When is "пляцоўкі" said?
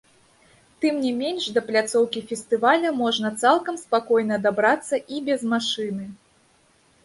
1.67-2.23